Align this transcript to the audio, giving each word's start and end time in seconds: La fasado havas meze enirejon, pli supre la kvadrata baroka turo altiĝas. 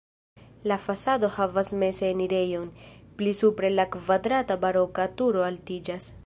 La 0.69 0.77
fasado 0.85 1.27
havas 1.35 1.69
meze 1.83 2.09
enirejon, 2.13 2.71
pli 3.19 3.35
supre 3.41 3.73
la 3.75 3.87
kvadrata 3.97 4.59
baroka 4.65 5.07
turo 5.21 5.47
altiĝas. 5.51 6.11